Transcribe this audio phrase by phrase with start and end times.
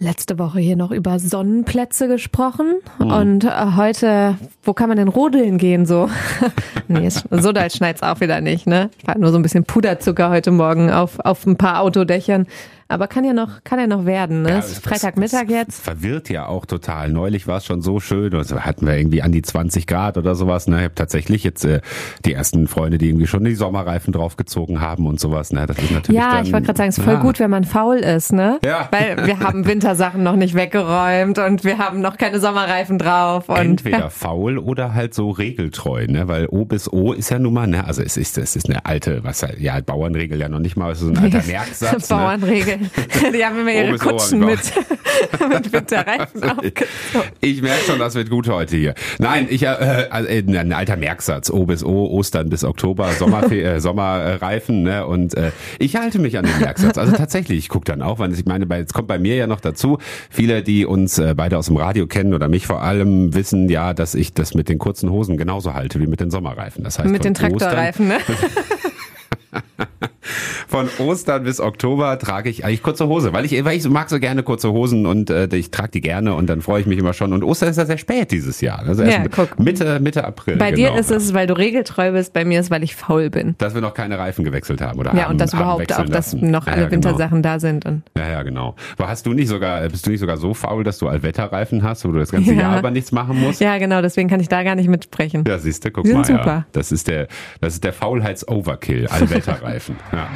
[0.00, 3.10] letzte Woche hier noch über Sonnenplätze gesprochen mhm.
[3.10, 6.08] und äh, heute, wo kann man denn rodeln gehen so?
[6.88, 8.90] nee, so da schneit's auch wieder nicht, ne?
[8.98, 12.46] Ich war nur so ein bisschen Puderzucker heute Morgen auf, auf ein paar Autodächern.
[12.90, 14.42] Aber kann ja noch, kann ja noch werden.
[14.42, 14.48] Ne?
[14.48, 15.82] Ja, ist Freitagmittag jetzt.
[15.82, 17.10] Verwirrt ja auch total.
[17.10, 18.34] Neulich war es schon so schön.
[18.34, 20.68] Also hatten wir irgendwie an die 20 Grad oder sowas.
[20.68, 20.78] Ne?
[20.78, 21.82] Ich habe tatsächlich jetzt äh,
[22.24, 25.52] die ersten Freunde, die irgendwie schon die Sommerreifen draufgezogen haben und sowas.
[25.52, 25.66] Ne?
[25.66, 27.20] Das ist natürlich ja, dann, ich wollte gerade sagen, es ist voll ja.
[27.20, 28.58] gut, wenn man faul ist, ne?
[28.64, 28.88] Ja.
[28.90, 33.50] Weil wir haben Wintersachen noch nicht weggeräumt und wir haben noch keine Sommerreifen drauf.
[33.50, 34.08] Und, Entweder ja.
[34.10, 36.26] faul oder halt so regeltreu, ne?
[36.26, 37.86] Weil O bis O ist ja nun mal, ne?
[37.86, 41.02] Also es ist, es ist eine alte, was ja, Bauernregel ja noch nicht mal, es
[41.02, 42.08] ist ein alter Merksatz.
[42.08, 42.16] Ne?
[42.16, 42.77] Bauernregel.
[43.34, 44.58] Die haben immer ihre Kutschen mit,
[45.48, 46.42] mit Winterreifen
[47.40, 48.94] Ich merke schon, das wird gut heute hier.
[49.18, 49.66] Nein, ich äh,
[50.10, 51.50] also, äh, ein alter Merksatz.
[51.50, 54.82] O bis O, Ostern bis Oktober, Sommer, äh, Sommerreifen.
[54.82, 55.06] Ne?
[55.06, 56.98] Und äh, ich halte mich an den Merksatz.
[56.98, 59.60] Also tatsächlich, ich gucke dann auch, weil ich meine, es kommt bei mir ja noch
[59.60, 59.98] dazu.
[60.30, 63.94] Viele, die uns äh, beide aus dem Radio kennen oder mich vor allem, wissen ja,
[63.94, 66.84] dass ich das mit den kurzen Hosen genauso halte wie mit den Sommerreifen.
[66.84, 70.08] Das heißt, mit den Traktorreifen, Ostern, ne?
[70.68, 74.20] Von Ostern bis Oktober trage ich eigentlich kurze Hose, weil ich, weil ich mag so
[74.20, 77.14] gerne kurze Hosen und äh, ich trage die gerne und dann freue ich mich immer
[77.14, 77.32] schon.
[77.32, 78.80] Und Ostern ist ja sehr spät dieses Jahr.
[78.80, 79.58] Also ja, guck.
[79.58, 80.56] Mitte, Mitte April.
[80.56, 80.92] Bei genau.
[80.92, 83.54] dir ist es, weil du regeltreu bist, bei mir ist, weil ich faul bin.
[83.58, 86.34] Dass wir noch keine Reifen gewechselt haben oder Ja, haben, und dass überhaupt auch, dass
[86.34, 87.08] noch alle ja, ja, genau.
[87.08, 87.86] Wintersachen da sind.
[87.86, 88.74] Und ja, ja, genau.
[88.98, 92.04] Aber hast du nicht sogar, bist du nicht sogar so faul, dass du Allwetterreifen hast,
[92.04, 93.60] wo du das ganze Jahr über nichts machen musst?
[93.60, 95.44] Ja, genau, deswegen kann ich da gar nicht mitsprechen.
[95.46, 96.24] Ja, siehst du, guck Die mal.
[96.24, 96.66] Super.
[96.72, 97.28] Das ist der,
[97.60, 99.96] das ist der Faulheits-Overkill, Allwetterreifen.
[100.12, 100.28] ja.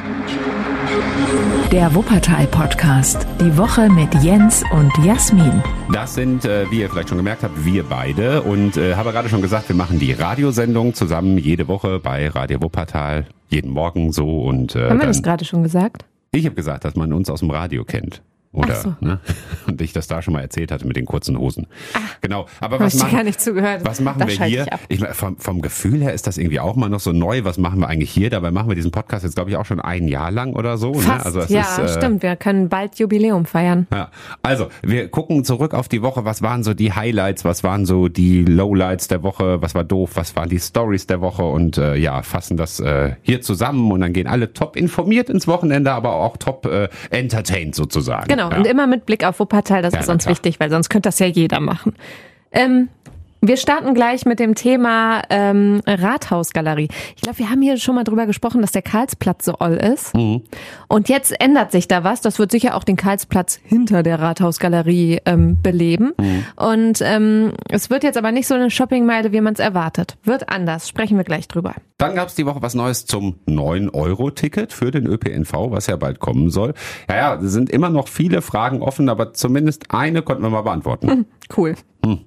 [1.71, 3.25] Der Wuppertal-Podcast.
[3.41, 5.63] Die Woche mit Jens und Jasmin.
[5.91, 8.43] Das sind, äh, wie ihr vielleicht schon gemerkt habt, wir beide.
[8.43, 12.61] Und äh, habe gerade schon gesagt, wir machen die Radiosendung zusammen jede Woche bei Radio
[12.61, 13.25] Wuppertal.
[13.49, 14.41] Jeden Morgen so.
[14.43, 16.05] Und, äh, Haben wir das gerade schon gesagt?
[16.31, 18.21] Ich habe gesagt, dass man uns aus dem Radio kennt.
[18.53, 18.95] Oder, so.
[18.99, 19.19] ne?
[19.67, 21.65] Und ich das da schon mal erzählt hatte mit den kurzen Hosen.
[21.95, 22.45] Ah, genau.
[22.59, 23.81] Aber was machen, gar nicht zugehört.
[23.83, 24.67] was machen wir hier?
[24.89, 27.43] Ich, ich vom, vom Gefühl her ist das irgendwie auch mal noch so neu.
[27.43, 28.29] Was machen wir eigentlich hier?
[28.29, 30.91] Dabei machen wir diesen Podcast jetzt, glaube ich, auch schon ein Jahr lang oder so.
[30.91, 31.01] Ne?
[31.01, 31.41] Fast, ne?
[31.41, 32.21] also ja, ist, äh, stimmt.
[32.21, 33.87] Wir können bald Jubiläum feiern.
[33.91, 34.11] Ja.
[34.43, 36.23] Also, wir gucken zurück auf die Woche.
[36.23, 37.45] Was waren so die Highlights?
[37.45, 39.61] Was waren so die Lowlights der Woche?
[39.63, 40.11] Was war doof?
[40.13, 41.43] Was waren die Stories der Woche?
[41.43, 45.47] Und äh, ja, fassen das äh, hier zusammen und dann gehen alle top informiert ins
[45.47, 48.27] Wochenende, aber auch top äh, entertained sozusagen.
[48.27, 48.42] Genau.
[48.49, 48.57] Genau, ja.
[48.57, 51.19] und immer mit Blick auf Wuppertal, das ja, ist uns wichtig, weil sonst könnte das
[51.19, 51.95] ja jeder machen.
[52.51, 52.89] Ähm,
[53.45, 56.87] wir starten gleich mit dem Thema ähm, Rathausgalerie.
[57.17, 60.15] Ich glaube, wir haben hier schon mal drüber gesprochen, dass der Karlsplatz so all ist.
[60.15, 60.43] Mhm.
[60.87, 62.21] Und jetzt ändert sich da was.
[62.21, 66.13] Das wird sicher auch den Karlsplatz hinter der Rathausgalerie ähm, beleben.
[66.17, 66.45] Mhm.
[66.55, 70.17] Und ähm, es wird jetzt aber nicht so eine Shoppingmeile, wie man es erwartet.
[70.23, 70.87] Wird anders.
[70.87, 71.75] Sprechen wir gleich drüber.
[71.97, 76.19] Dann gab es die Woche was Neues zum 9-Euro-Ticket für den ÖPNV, was ja bald
[76.19, 76.73] kommen soll.
[77.09, 80.61] Ja, ja, es sind immer noch viele Fragen offen, aber zumindest eine konnten wir mal
[80.61, 81.07] beantworten.
[81.07, 81.25] Mhm,
[81.57, 81.75] cool.
[82.05, 82.21] Mhm.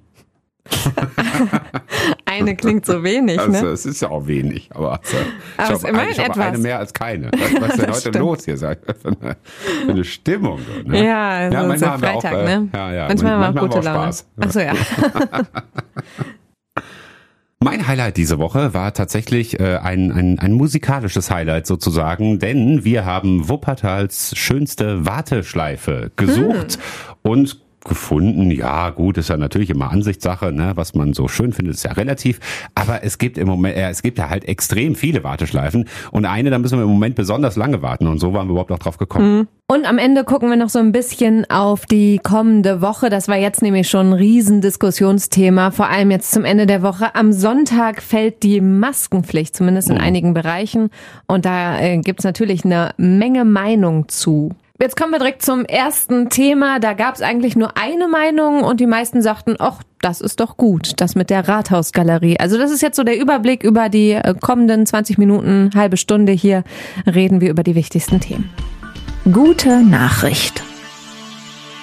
[2.25, 3.67] eine klingt so wenig, also, ne?
[3.67, 4.99] Es ist ja auch wenig, aber,
[5.57, 7.31] also, aber ich habe ich hab eine mehr als keine.
[7.31, 8.15] Was, ist denn heute stimmt.
[8.15, 8.57] los hier?
[8.57, 9.37] Für eine,
[9.85, 10.59] für eine Stimmung.
[10.85, 11.05] Ne?
[11.05, 12.69] Ja, ja manchmal so Freitag, auch, äh, ne?
[12.73, 14.03] Ja, ja, manchmal, manchmal haben wir auch gute Laune.
[14.03, 14.27] Spaß.
[14.39, 14.73] Ach so, ja.
[17.59, 23.03] Mein Highlight diese Woche war tatsächlich äh, ein, ein, ein musikalisches Highlight sozusagen, denn wir
[23.03, 27.31] haben Wuppertals schönste Warteschleife gesucht hm.
[27.31, 28.51] und gefunden.
[28.51, 30.73] Ja, gut, ist ja natürlich immer Ansichtssache, ne?
[30.75, 32.39] was man so schön findet, ist ja relativ.
[32.75, 36.49] Aber es gibt im Moment, äh, es gibt ja halt extrem viele Warteschleifen und eine,
[36.49, 38.97] da müssen wir im Moment besonders lange warten und so waren wir überhaupt auch drauf
[38.97, 39.39] gekommen.
[39.39, 39.47] Mhm.
[39.69, 43.09] Und am Ende gucken wir noch so ein bisschen auf die kommende Woche.
[43.09, 47.13] Das war jetzt nämlich schon ein Riesendiskussionsthema, vor allem jetzt zum Ende der Woche.
[47.15, 50.01] Am Sonntag fällt die Maskenpflicht, zumindest in mhm.
[50.01, 50.89] einigen Bereichen.
[51.27, 54.51] Und da äh, gibt's natürlich eine Menge Meinung zu.
[54.79, 56.79] Jetzt kommen wir direkt zum ersten Thema.
[56.79, 60.55] Da gab es eigentlich nur eine Meinung und die meisten sagten, ach, das ist doch
[60.55, 62.39] gut, das mit der Rathausgalerie.
[62.39, 66.31] Also das ist jetzt so der Überblick über die äh, kommenden 20 Minuten, halbe Stunde
[66.31, 66.63] hier
[67.07, 68.51] reden wir über die wichtigsten Themen.
[69.33, 70.61] Gute Nachricht.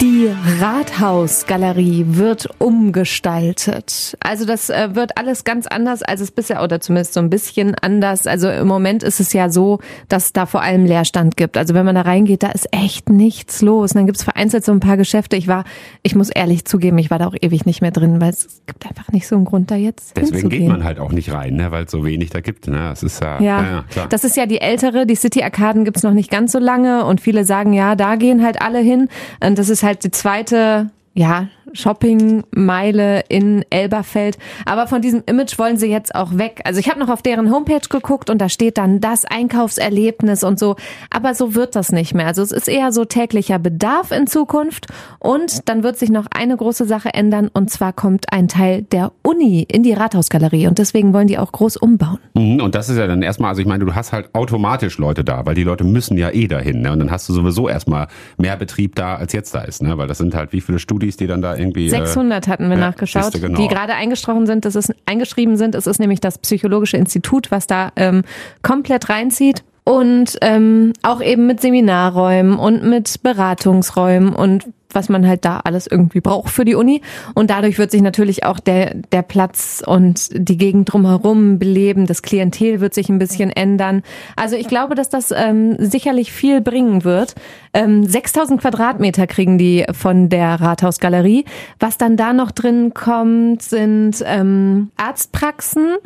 [0.01, 0.14] Die
[0.61, 4.17] Rathausgalerie wird umgestaltet.
[4.21, 7.75] Also das äh, wird alles ganz anders, als es bisher oder zumindest so ein bisschen
[7.75, 8.27] anders.
[8.27, 11.57] Also im Moment ist es ja so, dass da vor allem Leerstand gibt.
[11.57, 13.93] Also wenn man da reingeht, da ist echt nichts los.
[13.93, 15.37] Und dann gibt es vereinzelt so ein paar Geschäfte.
[15.37, 15.65] Ich war,
[16.03, 18.87] ich muss ehrlich zugeben, ich war da auch ewig nicht mehr drin, weil es gibt
[18.87, 20.17] einfach nicht so einen Grund da jetzt.
[20.17, 21.71] Deswegen geht man halt auch nicht rein, ne?
[21.71, 22.69] weil es so wenig da gibt.
[22.69, 22.79] Ne?
[22.79, 24.09] Das ist ja, ja, ja klar.
[24.09, 27.21] Das ist ja die ältere, die City Arkaden gibt's noch nicht ganz so lange und
[27.21, 29.09] viele sagen, ja, da gehen halt alle hin.
[29.41, 34.39] Und das ist halt die zweite ja, Shoppingmeile in Elberfeld.
[34.65, 36.61] Aber von diesem Image wollen sie jetzt auch weg.
[36.65, 40.59] Also ich habe noch auf deren Homepage geguckt und da steht dann das Einkaufserlebnis und
[40.59, 40.77] so.
[41.11, 42.27] Aber so wird das nicht mehr.
[42.27, 44.87] Also es ist eher so täglicher Bedarf in Zukunft.
[45.19, 49.13] Und dann wird sich noch eine große Sache ändern und zwar kommt ein Teil der
[49.23, 52.19] Uni in die Rathausgalerie und deswegen wollen die auch groß umbauen.
[52.35, 55.25] Mhm, und das ist ja dann erstmal, also ich meine, du hast halt automatisch Leute
[55.25, 56.83] da, weil die Leute müssen ja eh dahin.
[56.83, 56.93] Ne?
[56.93, 59.83] Und dann hast du sowieso erstmal mehr Betrieb da, als jetzt da ist.
[59.83, 59.97] Ne?
[59.99, 61.89] Weil das sind halt wie viele Studis, die dann da irgendwie...
[61.89, 63.61] 600 äh, hatten wir ja, nachgeschaut, genau.
[63.61, 64.65] die gerade eingeschrieben sind.
[64.65, 65.75] Das ist eingeschrieben sind.
[65.75, 68.23] Es ist nämlich das Psychologische Institut, was da ähm,
[68.63, 74.65] komplett reinzieht und ähm, auch eben mit Seminarräumen und mit Beratungsräumen und
[74.95, 77.03] was man halt da alles irgendwie braucht für die Uni.
[77.35, 82.07] Und dadurch wird sich natürlich auch der, der Platz und die Gegend drumherum beleben.
[82.07, 84.03] Das Klientel wird sich ein bisschen ändern.
[84.37, 87.35] Also ich glaube, dass das ähm, sicherlich viel bringen wird.
[87.73, 91.45] Ähm, 6000 Quadratmeter kriegen die von der Rathausgalerie.
[91.81, 95.97] Was dann da noch drin kommt, sind ähm, Arztpraxen.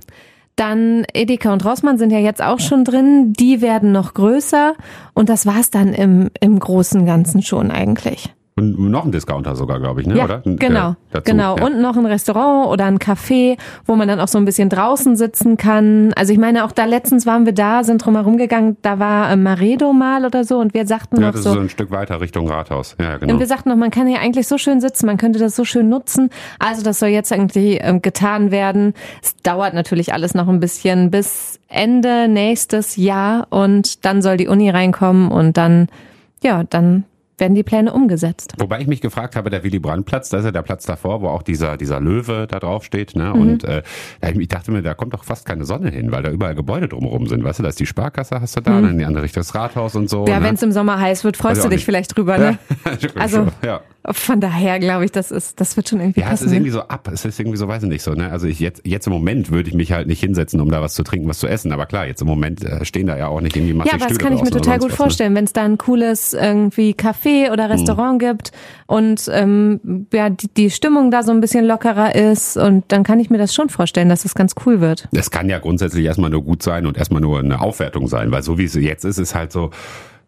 [0.59, 3.33] Dann Edeka und Rossmann sind ja jetzt auch schon drin.
[3.33, 4.75] Die werden noch größer.
[5.15, 8.35] Und das war's dann im, im großen Ganzen schon eigentlich.
[8.59, 10.17] Und noch ein Discounter sogar, glaube ich, ne?
[10.17, 10.43] Ja, oder?
[10.45, 11.57] Genau, äh, genau.
[11.57, 11.65] Ja.
[11.65, 13.57] Und noch ein Restaurant oder ein Café,
[13.87, 16.13] wo man dann auch so ein bisschen draußen sitzen kann.
[16.15, 19.37] Also ich meine, auch da letztens waren wir da, sind drumherum gegangen, da war äh,
[19.37, 21.51] Maredo mal oder so und wir sagten ja, noch das so.
[21.51, 22.97] ist so ein Stück weiter Richtung Rathaus.
[23.01, 23.35] Ja, genau.
[23.35, 25.65] Und wir sagten noch, man kann hier eigentlich so schön sitzen, man könnte das so
[25.65, 26.31] schön nutzen.
[26.59, 28.95] Also das soll jetzt irgendwie äh, getan werden.
[29.23, 34.49] Es dauert natürlich alles noch ein bisschen bis Ende nächstes Jahr und dann soll die
[34.49, 35.89] Uni reinkommen und dann,
[36.43, 37.05] ja, dann
[37.39, 38.55] werden die Pläne umgesetzt.
[38.59, 41.23] Wobei ich mich gefragt habe, der Willy Brandt Platz, da ist ja der Platz davor,
[41.23, 43.33] wo auch dieser dieser Löwe da drauf steht, ne?
[43.35, 43.41] Mhm.
[43.41, 43.83] Und äh,
[44.21, 47.27] ich dachte mir, da kommt doch fast keine Sonne hin, weil da überall Gebäude drumherum
[47.27, 48.83] sind, weißt du, da ist die Sparkasse hast du da, mhm.
[48.83, 50.27] dann in die andere Richtung das Rathaus und so.
[50.27, 50.47] Ja, ne?
[50.47, 51.85] wenn es im Sommer heiß wird, freust du dich nicht.
[51.85, 52.59] vielleicht drüber, ne?
[53.15, 53.81] also ja.
[54.11, 56.45] Von daher glaube ich, das ist, das wird schon irgendwie ja, passen.
[56.45, 57.09] Ja, es ist irgendwie so ab.
[57.13, 58.13] Es ist irgendwie so, weiß ich nicht so.
[58.13, 58.31] Ne?
[58.31, 60.95] Also ich jetzt, jetzt im Moment würde ich mich halt nicht hinsetzen, um da was
[60.95, 61.73] zu trinken, was zu essen.
[61.73, 64.07] Aber klar, jetzt im Moment äh, stehen da ja auch nicht irgendwie massig Ja, aber
[64.07, 64.97] das Stühle kann ich mir total gut was, ne?
[64.97, 65.39] vorstellen, ne?
[65.39, 68.29] wenn es da ein cooles irgendwie Café oder Restaurant hm.
[68.29, 68.53] gibt
[68.87, 73.21] und ähm, ja die, die Stimmung da so ein bisschen lockerer ist und dann kann
[73.21, 75.09] ich mir das schon vorstellen, dass es das ganz cool wird.
[75.13, 78.43] Es kann ja grundsätzlich erstmal nur gut sein und erstmal nur eine Aufwertung sein, weil
[78.43, 79.71] so wie es jetzt ist, ist halt so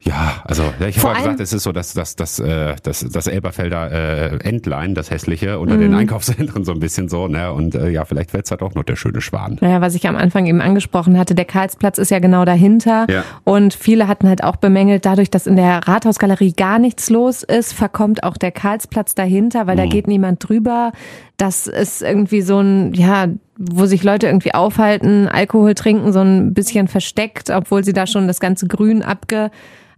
[0.02, 3.26] ja, also ich habe ja gesagt, es ist so, dass das das äh, das das
[3.26, 5.81] Elberfelder äh, Endline, das hässliche unter mhm.
[5.81, 7.52] den Einkaufszentren so ein bisschen so, ne?
[7.52, 9.58] Und äh, ja, vielleicht wird's halt auch noch der schöne Schwan.
[9.61, 13.25] Naja, was ich am Anfang eben angesprochen hatte, der Karlsplatz ist ja genau dahinter ja.
[13.44, 17.75] und viele hatten halt auch bemängelt, dadurch, dass in der Rathausgalerie gar nichts los ist,
[17.75, 19.81] verkommt auch der Karlsplatz dahinter, weil mhm.
[19.81, 20.93] da geht niemand drüber.
[21.37, 23.26] Das ist irgendwie so ein ja
[23.62, 28.26] wo sich Leute irgendwie aufhalten, Alkohol trinken, so ein bisschen versteckt, obwohl sie da schon
[28.26, 29.50] das ganze Grün abge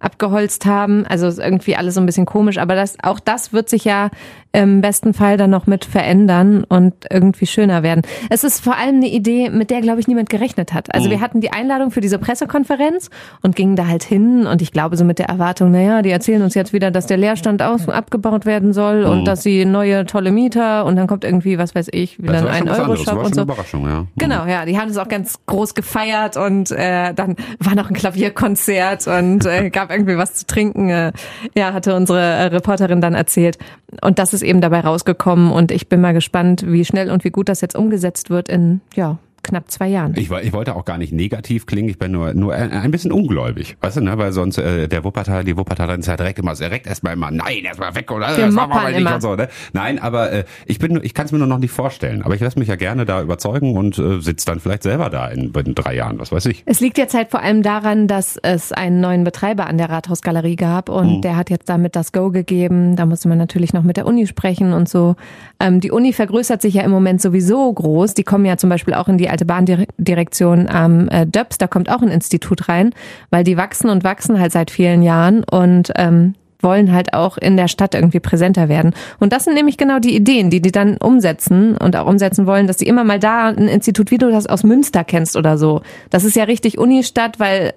[0.02, 1.06] abgeholzt haben.
[1.06, 4.10] Also ist irgendwie alles so ein bisschen komisch, aber das, auch das wird sich ja
[4.52, 8.02] im besten Fall dann noch mit verändern und irgendwie schöner werden.
[8.28, 10.94] Es ist vor allem eine Idee, mit der, glaube ich, niemand gerechnet hat.
[10.94, 11.12] Also mhm.
[11.12, 13.08] wir hatten die Einladung für diese Pressekonferenz
[13.40, 16.43] und gingen da halt hin und ich glaube so mit der Erwartung, naja, die erzählen
[16.43, 19.10] uns jetzt wieder, dass der Leerstand aus abgebaut werden soll mhm.
[19.10, 22.69] und dass sie neue tolle Mieter und dann kommt irgendwie, was weiß ich, wieder ein
[22.69, 23.43] Euro-Shop und so.
[23.43, 24.00] Überraschung, ja.
[24.00, 24.08] Mhm.
[24.19, 27.94] Genau, ja, die haben es auch ganz groß gefeiert und äh, dann war noch ein
[27.94, 30.89] Klavierkonzert und äh, gab irgendwie was zu trinken.
[30.89, 31.12] Äh,
[31.56, 33.59] ja, hatte unsere äh, Reporterin dann erzählt.
[34.00, 37.31] Und das ist eben dabei rausgekommen und ich bin mal gespannt, wie schnell und wie
[37.31, 40.15] gut das jetzt umgesetzt wird in, ja, knapp zwei Jahren.
[40.17, 43.77] Ich, ich wollte auch gar nicht negativ klingen, ich bin nur, nur ein, bisschen ungläubig.
[43.81, 44.17] Weißt du, ne?
[44.19, 47.65] Weil sonst äh, der Wuppertal, die Wuppertaler ist ja direkt immer direkt erstmal immer, nein,
[47.65, 49.49] erstmal weg oder Wir das machen wir nicht und so, ne?
[49.73, 52.23] Nein, aber äh, ich bin ich kann es mir nur noch nicht vorstellen.
[52.23, 55.28] Aber ich lasse mich ja gerne da überzeugen und äh, sitze dann vielleicht selber da
[55.28, 56.62] in, in drei Jahren, was weiß ich.
[56.66, 60.57] Es liegt jetzt halt vor allem daran, dass es einen neuen Betreiber an der Rathausgalerie
[60.57, 61.21] gab und mhm.
[61.23, 62.97] der hat jetzt damit das Go gegeben.
[62.97, 65.16] Da musste man natürlich noch mit der Uni sprechen und so.
[65.61, 68.14] Ähm, die Uni vergrößert sich ja im Moment sowieso groß.
[68.14, 71.59] Die kommen ja zum Beispiel auch in die alte Bahndirektion am äh, Döps.
[71.59, 72.95] Da kommt auch ein Institut rein,
[73.31, 77.57] weil die wachsen und wachsen halt seit vielen Jahren und ähm, wollen halt auch in
[77.57, 78.95] der Stadt irgendwie präsenter werden.
[79.19, 82.67] Und das sind nämlich genau die Ideen, die die dann umsetzen und auch umsetzen wollen,
[82.67, 85.83] dass sie immer mal da ein Institut, wie du das aus Münster kennst oder so.
[86.11, 87.75] Das ist ja richtig Unistadt, weil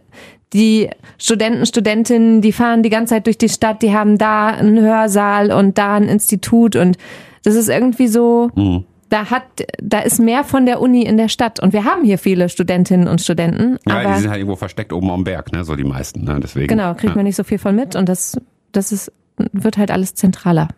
[0.54, 4.80] die Studenten, Studentinnen, die fahren die ganze Zeit durch die Stadt, die haben da einen
[4.80, 6.98] Hörsaal und da ein Institut und
[7.44, 8.86] das ist irgendwie so, mhm.
[9.10, 9.44] Da hat,
[9.82, 13.08] da ist mehr von der Uni in der Stadt und wir haben hier viele Studentinnen
[13.08, 13.78] und Studenten.
[13.88, 16.40] Ja, aber die sind halt irgendwo versteckt oben am Berg, ne, so die meisten, ne,
[16.42, 16.68] deswegen.
[16.68, 17.16] Genau, kriegt ja.
[17.16, 18.38] man nicht so viel von mit und das,
[18.72, 19.12] das ist,
[19.52, 20.70] wird halt alles zentraler.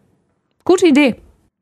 [0.65, 1.15] Gute Idee.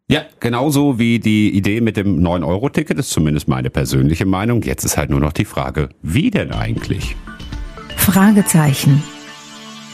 [0.07, 4.61] Ja, genauso wie die Idee mit dem 9-Euro-Ticket ist zumindest meine persönliche Meinung.
[4.61, 7.15] Jetzt ist halt nur noch die Frage, wie denn eigentlich?
[7.95, 9.01] Fragezeichen.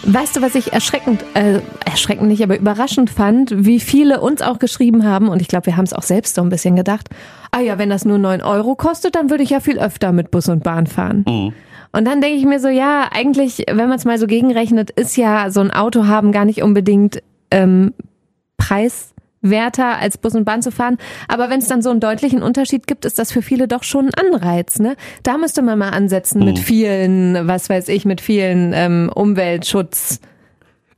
[0.03, 4.57] Weißt du, was ich erschreckend, äh, erschreckend nicht, aber überraschend fand, wie viele uns auch
[4.57, 7.09] geschrieben haben, und ich glaube, wir haben es auch selbst so ein bisschen gedacht,
[7.51, 10.31] ah ja, wenn das nur neun Euro kostet, dann würde ich ja viel öfter mit
[10.31, 11.23] Bus und Bahn fahren.
[11.27, 11.53] Mhm.
[11.91, 15.17] Und dann denke ich mir so, ja, eigentlich, wenn man es mal so gegenrechnet, ist
[15.17, 17.93] ja so ein Auto haben gar nicht unbedingt ähm,
[19.41, 20.97] preiswerter als Bus und Bahn zu fahren.
[21.27, 24.09] Aber wenn es dann so einen deutlichen Unterschied gibt, ist das für viele doch schon
[24.09, 24.79] ein Anreiz.
[24.79, 24.95] Ne?
[25.23, 30.19] Da müsste man mal ansetzen mit vielen, was weiß ich, mit vielen ähm, Umweltschutz.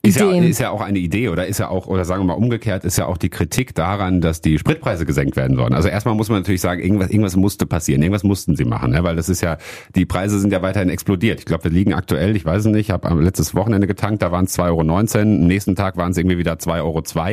[0.06, 2.34] Ist ja, ist ja auch eine Idee oder ist ja auch, oder sagen wir mal
[2.34, 5.74] umgekehrt, ist ja auch die Kritik daran, dass die Spritpreise gesenkt werden sollen.
[5.74, 9.02] Also erstmal muss man natürlich sagen, irgendwas, irgendwas musste passieren, irgendwas mussten sie machen, ne?
[9.06, 9.58] weil das ist ja,
[9.96, 11.40] die Preise sind ja weiterhin explodiert.
[11.40, 14.34] Ich glaube, wir liegen aktuell, ich weiß es nicht, ich habe letztes Wochenende getankt, da
[14.34, 16.82] waren es 2,19 Euro, am nächsten Tag waren es irgendwie wieder 2,02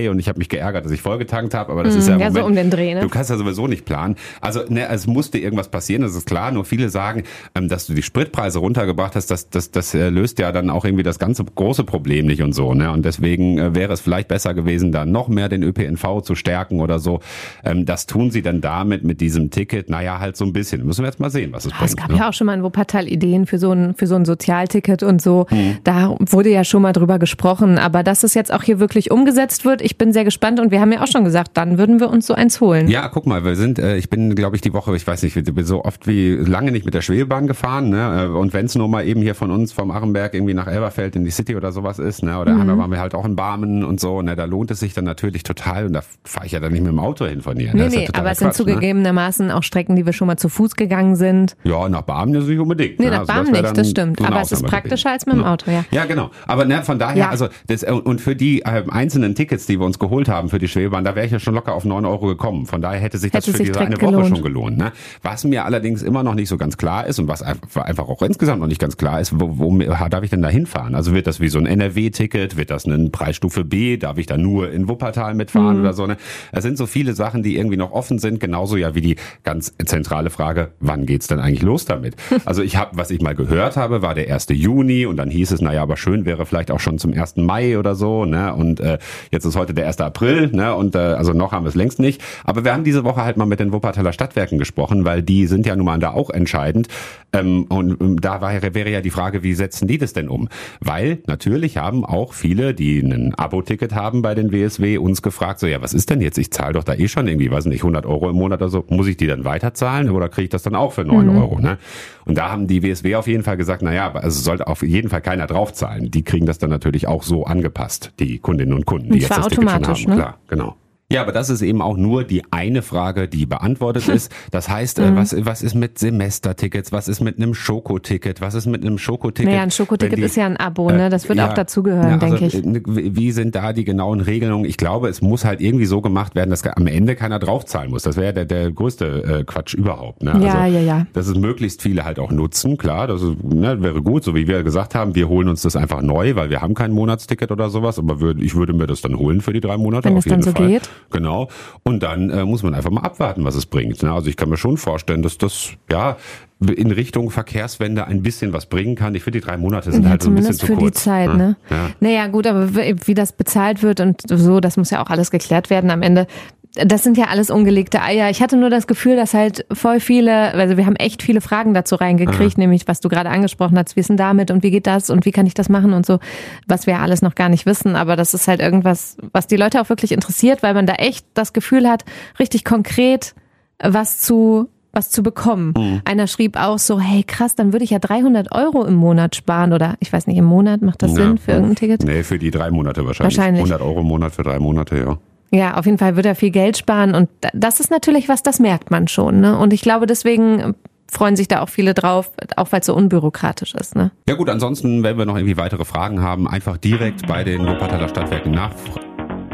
[0.04, 2.18] Euro und ich habe mich geärgert, dass ich voll getankt habe, aber das ist ja,
[2.18, 3.00] ja Moment, so um den Dreh, ne?
[3.00, 4.14] du kannst ja sowieso nicht planen.
[4.40, 7.24] Also ne, es musste irgendwas passieren, das ist klar, nur viele sagen,
[7.56, 10.84] ähm, dass du die Spritpreise runtergebracht hast, das, das, das äh, löst ja dann auch
[10.84, 12.59] irgendwie das ganze große Problem nicht und so.
[12.74, 12.90] Ne?
[12.92, 16.80] Und deswegen äh, wäre es vielleicht besser gewesen, da noch mehr den ÖPNV zu stärken
[16.80, 17.20] oder so.
[17.64, 20.84] Ähm, das tun sie dann damit mit diesem Ticket, naja, halt so ein bisschen.
[20.86, 21.90] Müssen wir jetzt mal sehen, was es ja, bringt.
[21.90, 22.18] Es gab ne?
[22.18, 25.20] ja auch schon mal in Wuppertal Ideen für so ein, für so ein Sozialticket und
[25.20, 25.46] so.
[25.48, 25.78] Hm.
[25.84, 27.78] Da wurde ja schon mal drüber gesprochen.
[27.78, 30.80] Aber dass es jetzt auch hier wirklich umgesetzt wird, ich bin sehr gespannt und wir
[30.80, 32.88] haben ja auch schon gesagt, dann würden wir uns so eins holen.
[32.88, 35.36] Ja, guck mal, wir sind, äh, ich bin, glaube ich, die Woche, ich weiß nicht,
[35.36, 38.24] ich bin so oft wie lange nicht mit der Schwebebahn gefahren, ne?
[38.24, 41.16] Äh, und wenn es nur mal eben hier von uns vom Achenberg irgendwie nach Elberfeld
[41.16, 42.38] in die City oder sowas ist, ne?
[42.38, 42.78] Oder mhm.
[42.78, 45.42] waren wir halt auch in Barmen und so, ne, da lohnt es sich dann natürlich
[45.42, 47.74] total und da fahre ich ja dann nicht mit dem Auto hin von hier.
[47.74, 48.54] Nee, nee, ja aber es sind ne?
[48.54, 49.56] zugegebenermaßen ne?
[49.56, 51.56] auch Strecken, die wir schon mal zu Fuß gegangen sind.
[51.64, 52.98] Ja, nach Barmen ist nicht unbedingt.
[52.98, 53.10] Nee, ne?
[53.12, 54.18] nach also Barmen nicht, das stimmt.
[54.18, 55.84] So aber es ist praktischer als mit dem Auto, ja.
[55.90, 56.30] Ja, genau.
[56.46, 57.30] Aber ne, von daher, ja.
[57.30, 60.68] also das, und für die äh, einzelnen Tickets, die wir uns geholt haben für die
[60.68, 62.66] Schwebebahn, da wäre ich ja schon locker auf neun Euro gekommen.
[62.66, 64.28] Von daher hätte sich das hätte für sich diese eine Woche gelohnt.
[64.28, 64.78] schon gelohnt.
[64.78, 64.92] Ne?
[65.22, 68.60] Was mir allerdings immer noch nicht so ganz klar ist und was einfach auch insgesamt
[68.60, 70.94] noch nicht ganz klar ist, wo, wo darf ich denn da hinfahren?
[70.94, 72.39] Also wird das wie so ein NRW-Ticket?
[72.56, 73.96] Wird das eine Preisstufe B?
[73.96, 75.82] Darf ich da nur in Wuppertal mitfahren mhm.
[75.82, 76.06] oder so.
[76.06, 76.16] Ne?
[76.52, 79.74] Es sind so viele Sachen, die irgendwie noch offen sind, genauso ja wie die ganz
[79.84, 82.16] zentrale Frage, wann geht's denn eigentlich los damit?
[82.46, 84.46] Also ich habe, was ich mal gehört habe, war der 1.
[84.50, 87.36] Juni und dann hieß es, naja, aber schön wäre vielleicht auch schon zum 1.
[87.36, 88.54] Mai oder so, ne?
[88.54, 88.98] Und äh,
[89.30, 90.00] jetzt ist heute der 1.
[90.00, 90.74] April, ne?
[90.74, 92.22] Und äh, also noch haben wir es längst nicht.
[92.44, 95.66] Aber wir haben diese Woche halt mal mit den Wuppertaler Stadtwerken gesprochen, weil die sind
[95.66, 96.88] ja nun mal da auch entscheidend.
[97.32, 100.48] Ähm, und ähm, da wäre, wäre ja die Frage, wie setzen die das denn um?
[100.80, 105.66] Weil natürlich haben auch viele, die ein Abo-Ticket haben bei den WSW, uns gefragt, so
[105.66, 106.38] ja, was ist denn jetzt?
[106.38, 108.84] Ich zahle doch da eh schon irgendwie, weiß nicht, 100 Euro im Monat oder so.
[108.88, 111.36] Muss ich die dann weiterzahlen oder kriege ich das dann auch für 9 mhm.
[111.36, 111.58] Euro?
[111.58, 111.78] Ne?
[112.24, 115.08] Und da haben die WSW auf jeden Fall gesagt, na ja, also sollte auf jeden
[115.08, 116.10] Fall keiner draufzahlen.
[116.10, 119.30] Die kriegen das dann natürlich auch so angepasst, die Kundinnen und Kunden, die und jetzt
[119.30, 120.02] das Ticket schon haben.
[120.04, 120.14] Ne?
[120.16, 120.76] Klar, genau.
[121.12, 124.32] Ja, aber das ist eben auch nur die eine Frage, die beantwortet ist.
[124.50, 125.16] Das heißt, äh, mhm.
[125.16, 126.92] was, was ist mit Semestertickets?
[126.92, 128.40] Was ist mit einem Schokoticket?
[128.40, 129.50] Was ist mit einem Schokoticket?
[129.50, 131.10] Naja, ein Schokoticket die, ist ja ein Abo, ne?
[131.10, 132.64] Das wird ja, auch dazugehören, ja, also, denke ich.
[132.64, 134.64] Äh, wie sind da die genauen Regelungen?
[134.64, 138.04] Ich glaube, es muss halt irgendwie so gemacht werden, dass am Ende keiner draufzahlen muss.
[138.04, 140.22] Das wäre der, der größte äh, Quatsch überhaupt.
[140.22, 140.38] Ne?
[140.40, 141.06] Ja, also, ja, ja.
[141.12, 144.46] Dass es möglichst viele halt auch nutzen, klar, das ist, ne, wäre gut, so wie
[144.46, 147.68] wir gesagt haben, wir holen uns das einfach neu, weil wir haben kein Monatsticket oder
[147.68, 150.08] sowas, aber würd, ich würde mir das dann holen für die drei Monate.
[150.08, 150.68] Wenn es dann so Fall.
[150.68, 150.90] geht.
[151.10, 151.48] Genau.
[151.82, 154.02] Und dann äh, muss man einfach mal abwarten, was es bringt.
[154.02, 154.12] Ne?
[154.12, 156.16] Also ich kann mir schon vorstellen, dass das ja
[156.60, 159.14] in Richtung Verkehrswende ein bisschen was bringen kann.
[159.14, 160.98] Ich finde, die drei Monate sind ja, halt so ein bisschen zu für kurz.
[160.98, 161.56] die Zeit, ne?
[161.70, 161.90] Ja.
[162.00, 165.70] Naja, gut, aber wie das bezahlt wird und so, das muss ja auch alles geklärt
[165.70, 166.26] werden am Ende
[166.74, 168.30] das sind ja alles ungelegte Eier.
[168.30, 171.74] Ich hatte nur das Gefühl, dass halt voll viele, also wir haben echt viele Fragen
[171.74, 172.60] dazu reingekriegt, Aha.
[172.60, 175.24] nämlich was du gerade angesprochen hast, wie ist denn damit und wie geht das und
[175.24, 176.20] wie kann ich das machen und so,
[176.68, 177.96] was wir alles noch gar nicht wissen.
[177.96, 181.26] Aber das ist halt irgendwas, was die Leute auch wirklich interessiert, weil man da echt
[181.34, 182.04] das Gefühl hat,
[182.38, 183.34] richtig konkret
[183.82, 185.72] was zu was zu bekommen.
[185.76, 186.02] Mhm.
[186.04, 189.72] Einer schrieb auch so, hey krass, dann würde ich ja 300 Euro im Monat sparen
[189.72, 191.18] oder ich weiß nicht, im Monat macht das ja.
[191.18, 192.02] Sinn für irgendein Ticket?
[192.02, 193.38] Nee, für die drei Monate wahrscheinlich.
[193.38, 193.62] wahrscheinlich.
[193.62, 195.18] 100 Euro im Monat für drei Monate, ja.
[195.52, 198.60] Ja, auf jeden Fall wird er viel Geld sparen und das ist natürlich was, das
[198.60, 199.40] merkt man schon.
[199.40, 199.58] Ne?
[199.58, 200.74] Und ich glaube, deswegen
[201.10, 203.96] freuen sich da auch viele drauf, auch weil es so unbürokratisch ist.
[203.96, 204.12] Ne?
[204.28, 208.08] Ja gut, ansonsten, wenn wir noch irgendwie weitere Fragen haben, einfach direkt bei den Wuppertaler
[208.08, 209.06] Stadtwerken nachfragen.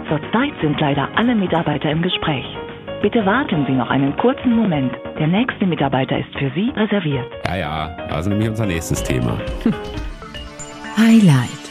[0.09, 2.45] Zurzeit sind leider alle Mitarbeiter im Gespräch.
[3.03, 4.93] Bitte warten Sie noch einen kurzen Moment.
[5.19, 7.27] Der nächste Mitarbeiter ist für Sie reserviert.
[7.47, 9.39] Ja, ja, das ist nämlich unser nächstes Thema.
[10.97, 11.66] Highlight.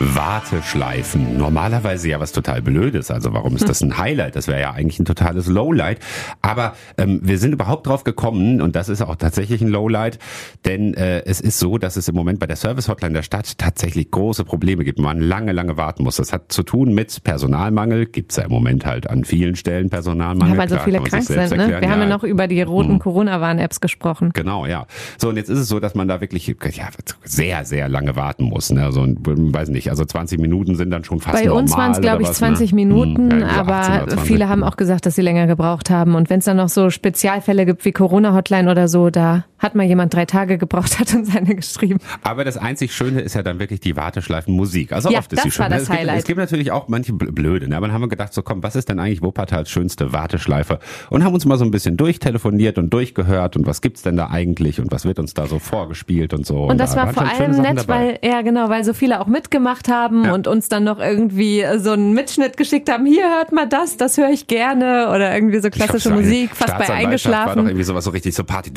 [0.00, 1.38] Warteschleifen.
[1.38, 3.10] Normalerweise ja was total Blödes.
[3.10, 4.34] Also warum ist das ein Highlight?
[4.34, 6.00] Das wäre ja eigentlich ein totales Lowlight.
[6.42, 10.18] Aber ähm, wir sind überhaupt drauf gekommen und das ist auch tatsächlich ein Lowlight,
[10.64, 14.10] denn äh, es ist so, dass es im Moment bei der Service-Hotline der Stadt tatsächlich
[14.10, 14.98] große Probleme gibt.
[14.98, 16.16] Man lange, lange warten muss.
[16.16, 18.06] Das hat zu tun mit Personalmangel.
[18.06, 20.54] Gibt's ja im Moment halt an vielen Stellen Personalmangel.
[20.54, 21.36] Ja, weil so Klar, viele krank sind.
[21.56, 21.68] Ne?
[21.68, 24.30] Wir haben ja Ja, noch über die roten Corona-Warn-Apps gesprochen.
[24.34, 24.86] Genau, ja.
[25.18, 26.88] So, und jetzt ist es so, dass man da wirklich ja,
[27.22, 28.70] sehr, sehr lange warten muss.
[28.70, 28.84] Ne?
[28.84, 31.62] Also, weiß nicht, also 20 Minuten sind dann schon fast Bei normal.
[31.62, 32.76] uns waren es, glaube ich, oder was, 20 ne?
[32.76, 34.20] Minuten, Hm, ja, irgendwie so 18 aber oder 20.
[34.28, 36.14] viele haben auch gesagt, dass sie länger gebraucht haben.
[36.14, 39.82] Und wenn es dann noch so Spezialfälle gibt wie Corona-Hotline oder so, da hat mal
[39.84, 41.98] jemand drei Tage gebraucht, hat uns eine geschrieben.
[42.22, 44.92] Aber das einzig Schöne ist ja dann wirklich die Warteschleifenmusik.
[44.92, 45.62] Also Ja, oft ist das sie schön.
[45.64, 46.18] war das es, gibt, Highlight.
[46.18, 47.76] es gibt natürlich auch manche bl- blöde, ne?
[47.76, 50.78] aber dann haben wir gedacht, so komm, was ist denn eigentlich Wuppertals schönste Warteschleife?
[51.10, 54.28] Und haben uns mal so ein bisschen durchtelefoniert und durchgehört und was gibt's denn da
[54.30, 56.64] eigentlich und was wird uns da so vorgespielt und so.
[56.64, 58.18] Und das da war vor allem nett, dabei.
[58.22, 60.34] weil, ja genau, weil so viele auch mitgemacht haben Ja.
[60.34, 64.18] und uns dann noch irgendwie so einen Mitschnitt geschickt haben, hier hört mal das, das
[64.18, 67.66] höre ich gerne oder irgendwie so glaub, klassische Musik, fast bei Staatsanwaltschaft War doch eingeschlafen.
[67.66, 68.70] irgendwie sowas so richtig so Party.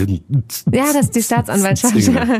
[0.77, 1.95] Ja, das ist die Staatsanwaltschaft,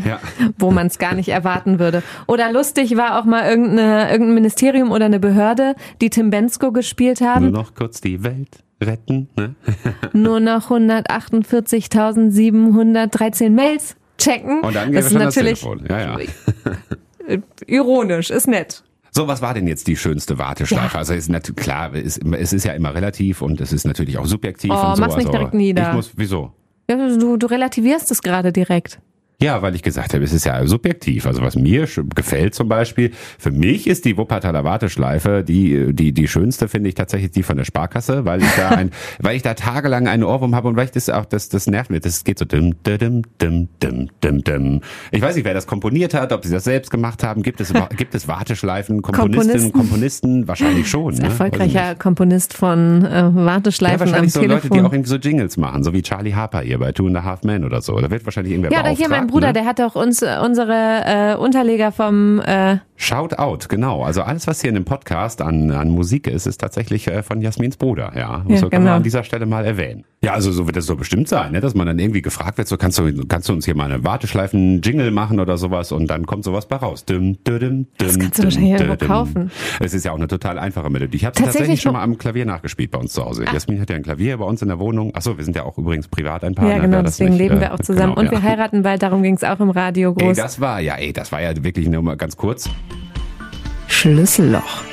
[0.05, 0.19] Ja.
[0.57, 2.03] wo man es gar nicht erwarten würde.
[2.27, 7.19] Oder lustig war auch mal irgendeine, irgendein Ministerium oder eine Behörde, die Tim Bensko gespielt
[7.21, 7.51] Nur haben.
[7.51, 9.29] noch kurz die Welt retten.
[9.35, 9.55] Ne?
[10.13, 14.61] Nur noch 148.713 Mails checken.
[14.61, 15.85] Und dann geht das ist das natürlich Telefon.
[15.89, 16.17] Ja, ja.
[17.67, 18.83] ironisch, ist nett.
[19.11, 20.93] So, was war denn jetzt die schönste Warteschleife?
[20.93, 20.99] Ja.
[20.99, 24.25] Also ist natürlich klar, es, es ist ja immer relativ und es ist natürlich auch
[24.27, 25.01] subjektiv Oh, und so.
[25.01, 25.89] mach's nicht also direkt nieder.
[25.89, 26.51] Ich muss, wieso?
[26.89, 28.99] Ja, du, du relativierst es gerade direkt.
[29.39, 31.27] Ja, weil ich gesagt habe, es ist ja subjektiv.
[31.27, 36.27] Also was mir gefällt zum Beispiel, für mich ist die Wuppertaler Warteschleife die die die
[36.27, 38.89] schönste finde ich tatsächlich die von der Sparkasse, weil ich da ein,
[39.19, 41.91] weil ich da tagelang einen Ohrwurm habe und weil ich das auch das das nervt
[41.91, 41.99] mir.
[41.99, 44.81] Das geht so dim dim dim dim dim dim.
[45.11, 47.43] Ich weiß nicht, wer das komponiert hat, ob sie das selbst gemacht haben.
[47.43, 49.73] Gibt es gibt es Warteschleifen, Komponistinnen, Komponisten.
[49.73, 50.47] Komponisten?
[50.47, 51.13] Wahrscheinlich schon.
[51.13, 51.25] Ne?
[51.25, 51.93] Erfolgreicher.
[51.93, 54.69] Komponist von äh, Ja, Warteschleifen am wahrscheinlich so Telefon.
[54.69, 57.17] Leute, die auch irgendwie so Jingles machen, so wie Charlie Harper hier bei Two and
[57.17, 57.99] a Half Men oder so.
[57.99, 59.53] Da wird wahrscheinlich irgendwer ja, beauftragt, Bruder, ne?
[59.53, 64.03] der hat auch uns äh, unsere äh, Unterleger vom äh, Shout out, genau.
[64.03, 67.41] Also alles, was hier in dem Podcast an, an Musik ist, ist tatsächlich äh, von
[67.41, 68.11] Jasmins Bruder.
[68.15, 68.83] Ja, Ja, so kann genau.
[68.85, 70.03] man an dieser Stelle mal erwähnen.
[70.23, 71.61] Ja, also so wird es so bestimmt sein, ne?
[71.61, 74.03] dass man dann irgendwie gefragt wird, so kannst du, kannst du uns hier mal eine
[74.03, 77.05] Warteschleifen-Jingle machen oder sowas und dann kommt sowas bei raus.
[77.05, 79.07] Dim, dim, dim, Das kannst du wahrscheinlich dim.
[79.07, 79.51] kaufen.
[79.79, 81.17] Es ist ja auch eine total einfache Melodie.
[81.17, 83.45] Ich habe sie Tatsächlich tatsächlich schon mal am Klavier nachgespielt bei uns zu Hause.
[83.45, 85.13] Jasmin hat ja ein Klavier bei uns in der Wohnung.
[85.13, 86.75] Achso, wir sind ja auch übrigens privat ein Partner.
[86.75, 88.31] ja genau, das deswegen nicht, leben äh, wir auch zusammen genau, und ja.
[88.31, 90.37] wir heiraten bald, darum ging es auch im Radio Ey, groß.
[90.37, 92.69] das war, ja, ey, das war ja wirklich nur mal ganz kurz.
[93.87, 94.83] Schlüsselloch.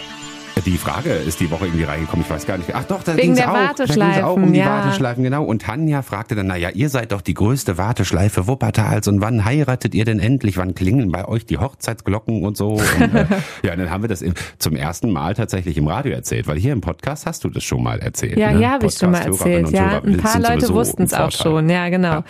[0.65, 2.75] Die Frage ist die Woche irgendwie reingekommen, ich weiß gar nicht.
[2.75, 4.67] Ach doch, da ging es auch, da ging's Warteschleifen, auch um die ja.
[4.67, 5.45] Warteschleifen, genau.
[5.45, 9.95] Und Tanja fragte dann, naja, ihr seid doch die größte Warteschleife Wuppertals und wann heiratet
[9.95, 10.57] ihr denn endlich?
[10.57, 12.75] Wann klingeln bei euch die Hochzeitsglocken und so?
[12.75, 13.27] Und, äh,
[13.65, 16.73] ja, dann haben wir das im, zum ersten Mal tatsächlich im Radio erzählt, weil hier
[16.73, 18.39] im Podcast hast du das schon mal erzählt.
[18.39, 18.59] Ja, ne?
[18.59, 19.67] hier habe ich schon mal erzählt.
[19.67, 21.69] und Ja, ein paar Leute wussten es auch schon.
[21.69, 22.13] Ja, genau.
[22.13, 22.25] Ja.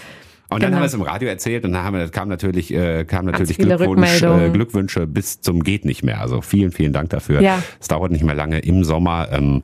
[0.55, 0.77] Und dann Genau.
[0.77, 3.59] haben wir es im Radio erzählt und dann haben wir, kam natürlich, äh, kam natürlich
[3.59, 4.51] Glückwunsch, äh.
[4.51, 6.21] Glückwünsche bis zum geht nicht mehr.
[6.21, 7.41] Also vielen, vielen Dank dafür.
[7.41, 7.63] Ja.
[7.81, 9.29] Es dauert nicht mehr lange im Sommer.
[9.33, 9.63] Ähm,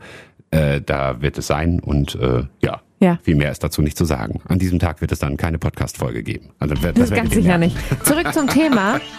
[0.51, 2.81] äh, da wird es sein und äh, ja.
[3.03, 3.19] Ja.
[3.23, 4.41] Viel mehr ist dazu nicht zu sagen.
[4.47, 6.51] An diesem Tag wird es dann keine Podcast-Folge geben.
[6.59, 7.75] Also, das, Das ganz sicher merken.
[7.75, 8.05] nicht.
[8.07, 9.01] Zurück zum Thema.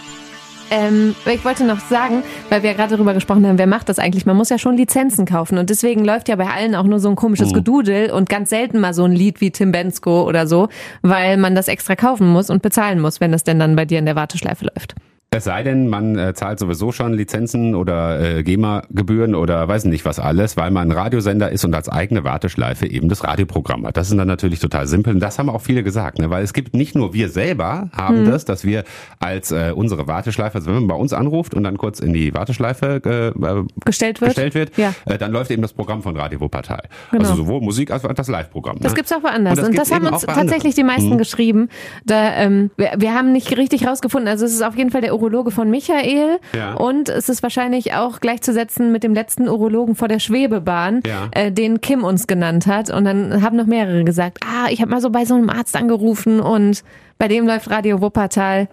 [0.74, 4.24] Ähm, ich wollte noch sagen, weil wir gerade darüber gesprochen haben, wer macht das eigentlich?
[4.24, 7.10] Man muss ja schon Lizenzen kaufen und deswegen läuft ja bei allen auch nur so
[7.10, 7.56] ein komisches Mhm.
[7.56, 10.68] Gedudel und ganz selten mal so ein Lied wie Tim Bensko oder so,
[11.02, 13.98] weil man das extra kaufen muss und bezahlen muss, wenn das denn dann bei dir
[13.98, 14.94] in der Warteschleife läuft.
[15.34, 20.04] Es sei denn, man äh, zahlt sowieso schon Lizenzen oder äh, GEMA-Gebühren oder weiß nicht
[20.04, 23.96] was alles, weil man ein Radiosender ist und als eigene Warteschleife eben das Radioprogramm hat.
[23.96, 26.28] Das ist dann natürlich total simpel und das haben auch viele gesagt, ne?
[26.28, 28.84] weil es gibt nicht nur wir selber haben das, dass wir
[29.20, 32.34] als äh, unsere Warteschleife, also wenn man bei uns anruft und dann kurz in die
[32.34, 34.32] Warteschleife äh, äh, Gestellt wird?
[34.34, 34.92] gestellt wird, Ja.
[35.06, 36.82] äh, dann läuft eben das Programm von Radio Wuppertal.
[37.10, 37.22] Genau.
[37.22, 38.76] Also sowohl Musik als auch das Live-Programm.
[38.80, 38.96] Das ne?
[38.96, 39.52] gibt's auch woanders.
[39.58, 40.48] Und das Und das, haben uns bei anderen.
[40.48, 41.18] tatsächlich die meisten Mhm.
[41.18, 41.68] geschrieben.
[42.04, 44.28] Da, ähm, wir, wir haben nicht richtig rausgefunden.
[44.28, 46.74] Also es ist auf jeden Fall der Urologe von Michael Ja.
[46.74, 51.28] und es ist wahrscheinlich auch gleichzusetzen mit dem letzten Urologen vor der Schwebebahn, Ja.
[51.30, 52.90] äh, den Kim uns genannt hat.
[52.90, 55.76] Und dann haben noch mehrere gesagt, ah, ich habe mal so bei so einem Arzt
[55.76, 56.82] angerufen und
[57.18, 58.68] bei dem läuft Radio Wuppertal.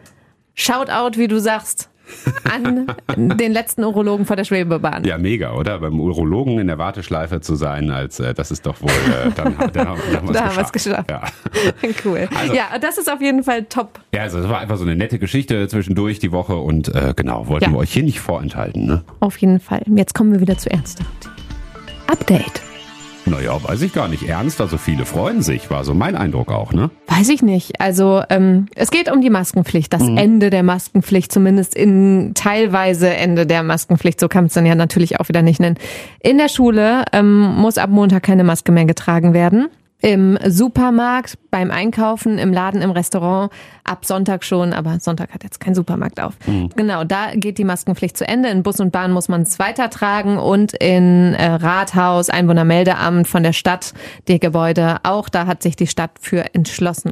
[0.55, 1.89] Shout out, wie du sagst,
[2.43, 5.03] an den letzten Urologen vor der Schwebebahn.
[5.05, 5.79] Ja, mega, oder?
[5.79, 9.55] Beim Urologen in der Warteschleife zu sein, als äh, das ist doch wohl, äh, dann,
[9.57, 10.59] dann, dann haben es Da haben wir geschafft.
[10.65, 11.11] es geschafft.
[11.11, 11.21] Ja.
[12.05, 12.27] cool.
[12.39, 13.99] Also- ja, das ist auf jeden Fall top.
[14.13, 17.47] ja, also das war einfach so eine nette Geschichte zwischendurch die Woche und äh, genau,
[17.47, 17.71] wollten Ja.
[17.71, 18.85] wir euch hier nicht vorenthalten.
[18.85, 19.03] Ne?
[19.19, 19.81] Auf jeden Fall.
[19.95, 21.03] Jetzt kommen wir wieder zu ernster.
[22.07, 22.61] Update.
[23.29, 24.27] Naja, weiß ich gar nicht.
[24.27, 26.89] Ernst, also viele freuen sich, war so mein Eindruck auch, ne?
[27.07, 27.79] Weiß ich nicht.
[27.79, 30.17] Also ähm, es geht um die Maskenpflicht, das mhm.
[30.17, 34.73] Ende der Maskenpflicht, zumindest in teilweise Ende der Maskenpflicht, so kann man es dann ja
[34.73, 35.77] natürlich auch wieder nicht nennen.
[36.21, 39.69] In der Schule ähm, muss ab Montag keine Maske mehr getragen werden
[40.01, 43.51] im Supermarkt, beim Einkaufen, im Laden, im Restaurant,
[43.83, 46.35] ab Sonntag schon, aber Sonntag hat jetzt kein Supermarkt auf.
[46.45, 46.69] Mhm.
[46.75, 48.49] Genau, da geht die Maskenpflicht zu Ende.
[48.49, 53.53] In Bus und Bahn muss man es weitertragen und in äh, Rathaus, Einwohnermeldeamt von der
[53.53, 53.93] Stadt,
[54.27, 57.11] die Gebäude auch, da hat sich die Stadt für entschlossen.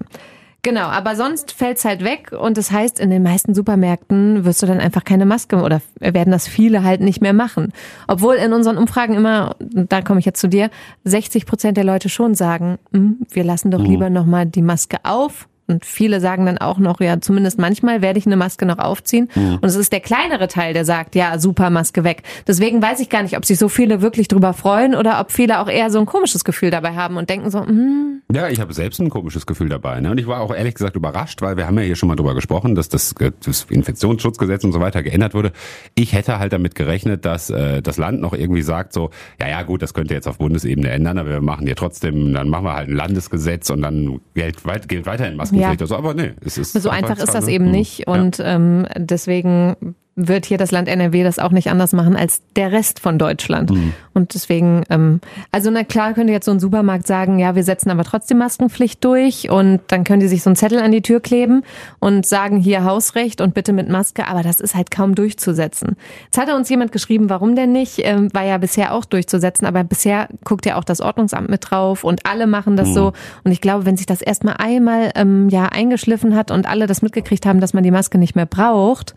[0.68, 4.66] Genau, aber sonst fällt's halt weg und das heißt, in den meisten Supermärkten wirst du
[4.66, 7.72] dann einfach keine Maske oder werden das viele halt nicht mehr machen.
[8.06, 10.70] Obwohl in unseren Umfragen immer, da komme ich jetzt zu dir,
[11.06, 13.86] 60 Prozent der Leute schon sagen, hm, wir lassen doch mhm.
[13.86, 18.20] lieber nochmal die Maske auf und viele sagen dann auch noch, ja, zumindest manchmal werde
[18.20, 19.30] ich eine Maske noch aufziehen.
[19.36, 19.60] Mhm.
[19.62, 22.24] Und es ist der kleinere Teil, der sagt, ja, super, Maske weg.
[22.46, 25.62] Deswegen weiß ich gar nicht, ob sich so viele wirklich drüber freuen oder ob viele
[25.62, 28.17] auch eher so ein komisches Gefühl dabei haben und denken so, hm.
[28.34, 30.02] Ja, ich habe selbst ein komisches Gefühl dabei.
[30.02, 30.12] Ne?
[30.12, 32.36] Und ich war auch ehrlich gesagt überrascht, weil wir haben ja hier schon mal drüber
[32.36, 35.54] gesprochen, dass das, das Infektionsschutzgesetz und so weiter geändert wurde.
[35.96, 39.64] Ich hätte halt damit gerechnet, dass äh, das Land noch irgendwie sagt so, ja, ja,
[39.64, 42.74] gut, das könnte jetzt auf Bundesebene ändern, aber wir machen hier trotzdem, dann machen wir
[42.74, 44.58] halt ein Landesgesetz und dann gilt,
[44.90, 45.70] gilt weiterhin Masken ja.
[45.70, 48.56] Also, aber nee, es ist so einfach ist das eben nicht und ja.
[48.56, 53.00] ähm, deswegen wird hier das Land NRW das auch nicht anders machen als der Rest
[53.00, 53.70] von Deutschland.
[53.70, 53.94] Mhm.
[54.16, 57.92] Und deswegen, ähm, also na klar könnte jetzt so ein Supermarkt sagen, ja, wir setzen
[57.92, 61.20] aber trotzdem Maskenpflicht durch und dann können die sich so einen Zettel an die Tür
[61.20, 61.62] kleben
[62.00, 65.96] und sagen, hier Hausrecht und bitte mit Maske, aber das ist halt kaum durchzusetzen.
[66.26, 69.84] Jetzt hatte uns jemand geschrieben, warum denn nicht, ähm, war ja bisher auch durchzusetzen, aber
[69.84, 72.94] bisher guckt ja auch das Ordnungsamt mit drauf und alle machen das mhm.
[72.94, 73.14] so.
[73.44, 77.04] Und ich glaube, wenn sich das erstmal einmal ähm, ja eingeschliffen hat und alle das
[77.04, 79.14] mitgekriegt haben, dass man die Maske nicht mehr braucht,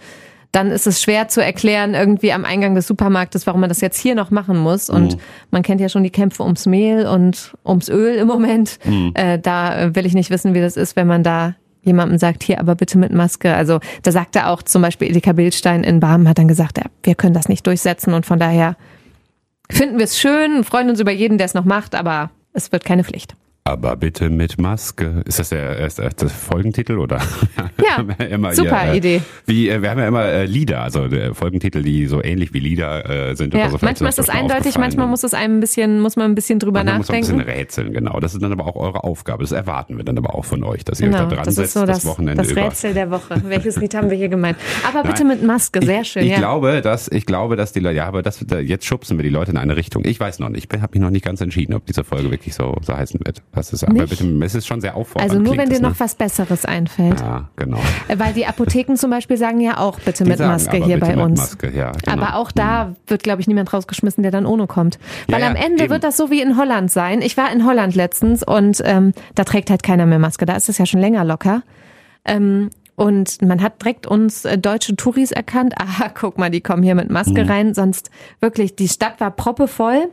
[0.52, 3.98] dann ist es schwer zu erklären irgendwie am Eingang des Supermarktes, warum man das jetzt
[3.98, 4.90] hier noch machen muss.
[4.90, 5.20] Und mhm.
[5.50, 8.78] man kennt ja schon die Kämpfe ums Mehl und ums Öl im Moment.
[8.84, 9.12] Mhm.
[9.14, 12.58] Äh, da will ich nicht wissen, wie das ist, wenn man da jemandem sagt, hier
[12.60, 13.54] aber bitte mit Maske.
[13.54, 17.14] Also da sagte auch zum Beispiel Edeka Bildstein in Barmen, hat dann gesagt, ja, wir
[17.14, 18.76] können das nicht durchsetzen und von daher
[19.70, 22.84] finden wir es schön, freuen uns über jeden, der es noch macht, aber es wird
[22.84, 23.34] keine Pflicht.
[23.64, 25.22] Aber bitte mit Maske.
[25.26, 27.20] Ist das der, ist das der Folgentitel oder?
[27.80, 29.22] Ja, immer, super ja, äh, Idee.
[29.46, 33.30] Wie, äh, wir haben ja immer äh, Lieder, also Folgentitel, die so ähnlich wie Lieder
[33.30, 33.54] äh, sind.
[33.54, 33.78] Ja, so.
[33.80, 36.84] manchmal ist es eindeutig, manchmal muss es einem ein bisschen, muss man ein bisschen drüber
[36.84, 37.20] manchmal nachdenken.
[37.20, 38.20] Muss man ein bisschen rätseln, genau.
[38.20, 39.42] Das ist dann aber auch eure Aufgabe.
[39.42, 41.54] Das erwarten wir dann aber auch von euch, dass ihr genau, euch da dran das
[41.54, 43.00] setzt, so das, das Wochenende Das Rätsel über.
[43.00, 43.42] der Woche.
[43.44, 44.58] Welches Lied haben wir hier gemeint?
[44.86, 46.22] Aber bitte Nein, mit Maske, sehr schön.
[46.22, 46.38] Ich, ich ja.
[46.38, 49.52] glaube, dass, ich glaube, dass die Leute, ja, aber das, jetzt schubsen wir die Leute
[49.52, 50.04] in eine Richtung.
[50.04, 50.72] Ich weiß noch nicht.
[50.72, 53.42] Ich habe mich noch nicht ganz entschieden, ob diese Folge wirklich so, so heißen wird.
[53.52, 55.32] Was ist, aber bitte es ist schon sehr auffordernd.
[55.32, 55.96] Also nur wenn dir das, noch ne?
[55.98, 57.20] was Besseres einfällt.
[57.20, 57.80] Ja, genau.
[58.06, 61.16] Äh, weil die Apotheken zum Beispiel sagen ja auch bitte Die mit Maske hier bei
[61.16, 61.40] uns.
[61.40, 62.12] Maske, ja, genau.
[62.12, 65.00] Aber auch da wird, glaube ich, niemand rausgeschmissen, der dann ohne kommt.
[65.26, 65.90] Weil ja, am Ende eben.
[65.92, 67.22] wird das so wie in Holland sein.
[67.22, 70.46] Ich war in Holland letztens und ähm, da trägt halt keiner mehr Maske.
[70.46, 71.62] Da ist es ja schon länger locker.
[72.24, 75.74] Ähm, und man hat direkt uns äh, deutsche Touris erkannt.
[75.80, 77.50] Aha, guck mal, die kommen hier mit Maske mhm.
[77.50, 77.74] rein.
[77.74, 78.10] Sonst
[78.40, 80.08] wirklich, die Stadt war proppevoll.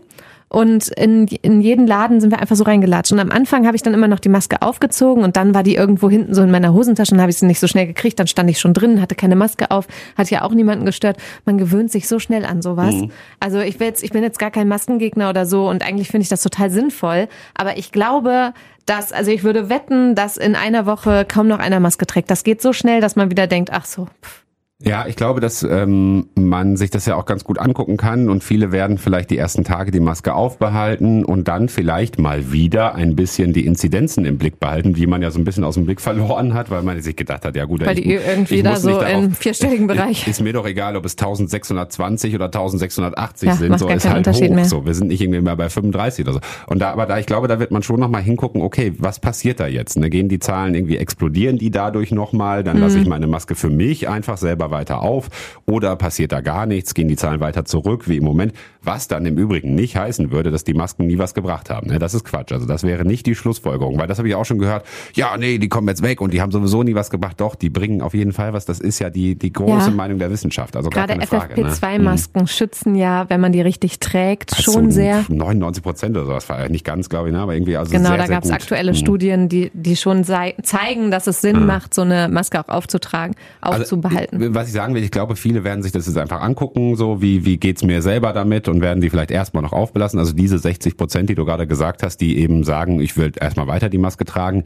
[0.49, 3.11] Und in, in jeden Laden sind wir einfach so reingelatscht.
[3.11, 5.75] Und am Anfang habe ich dann immer noch die Maske aufgezogen und dann war die
[5.75, 8.17] irgendwo hinten so in meiner Hosentasche und habe ich sie nicht so schnell gekriegt.
[8.19, 11.17] Dann stand ich schon drin, hatte keine Maske auf, hat ja auch niemanden gestört.
[11.45, 12.95] Man gewöhnt sich so schnell an sowas.
[12.95, 13.11] Mhm.
[13.41, 16.23] Also ich, will jetzt, ich bin jetzt gar kein Maskengegner oder so und eigentlich finde
[16.23, 17.27] ich das total sinnvoll.
[17.53, 18.53] Aber ich glaube,
[18.85, 22.31] dass, also ich würde wetten, dass in einer Woche kaum noch einer Maske trägt.
[22.31, 24.43] Das geht so schnell, dass man wieder denkt, ach so, pff,
[24.79, 28.43] ja, ich glaube, dass ähm, man sich das ja auch ganz gut angucken kann und
[28.43, 33.15] viele werden vielleicht die ersten Tage die Maske aufbehalten und dann vielleicht mal wieder ein
[33.15, 35.99] bisschen die Inzidenzen im Blick behalten, die man ja so ein bisschen aus dem Blick
[35.99, 39.01] verloren hat, weil man sich gedacht hat, ja gut, weil ich, die irgendwie da so
[39.01, 40.27] im vierstelligen Bereich.
[40.27, 44.39] Ist mir doch egal, ob es 1620 oder 1680 ja, sind, so ist halt hoch.
[44.47, 44.65] Mehr.
[44.65, 46.39] So, wir sind nicht irgendwie mehr bei 35 oder so.
[46.67, 49.59] Und da, aber da, ich glaube, da wird man schon nochmal hingucken, okay, was passiert
[49.59, 49.97] da jetzt?
[49.97, 50.11] Ne?
[50.11, 52.63] Gehen die Zahlen irgendwie explodieren die dadurch nochmal?
[52.63, 52.83] Dann mhm.
[52.83, 55.29] lasse ich meine Maske für mich einfach selber weiter auf
[55.65, 59.25] oder passiert da gar nichts, gehen die Zahlen weiter zurück wie im Moment, was dann
[59.25, 61.89] im Übrigen nicht heißen würde, dass die Masken nie was gebracht haben.
[61.89, 61.99] Ne?
[61.99, 62.51] Das ist Quatsch.
[62.51, 64.85] Also das wäre nicht die Schlussfolgerung, weil das habe ich auch schon gehört.
[65.13, 67.39] Ja, nee, die kommen jetzt weg und die haben sowieso nie was gebracht.
[67.39, 68.65] Doch, die bringen auf jeden Fall was.
[68.65, 69.95] Das ist ja die, die große ja.
[69.95, 70.75] Meinung der Wissenschaft.
[70.75, 72.47] Also Gerade FFP2-Masken ne?
[72.47, 75.25] schützen ja, wenn man die richtig trägt, also schon sehr.
[75.27, 76.47] 99 Prozent oder sowas.
[76.69, 77.41] Nicht ganz, glaube ich, ne?
[77.41, 78.95] aber irgendwie also Genau, sehr, da gab es aktuelle mhm.
[78.95, 81.65] Studien, die, die schon zeigen, dass es Sinn mhm.
[81.65, 84.41] macht, so eine Maske auch aufzutragen, aufzubehalten.
[84.41, 87.21] Also, was ich sagen will, ich glaube, viele werden sich das jetzt einfach angucken, so
[87.21, 90.19] wie, wie geht's mir selber damit und werden die vielleicht erstmal noch aufbelassen.
[90.19, 93.67] Also diese 60 Prozent, die du gerade gesagt hast, die eben sagen, ich will erstmal
[93.67, 94.63] weiter die Maske tragen.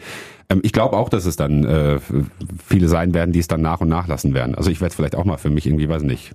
[0.50, 2.00] Ähm, ich glaube auch, dass es dann äh,
[2.66, 4.56] viele sein werden, die es dann nach und nach lassen werden.
[4.56, 6.34] Also ich werde es vielleicht auch mal für mich irgendwie, weiß nicht,